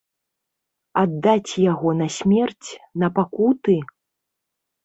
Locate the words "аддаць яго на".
1.01-2.07